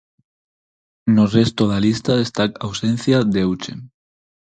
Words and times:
No 1.15 1.23
resto 1.35 1.63
da 1.71 1.79
lista 1.85 2.19
destaca 2.23 2.55
a 2.57 2.65
ausencia 2.69 3.17
de 3.33 3.41
Uche. 3.53 3.73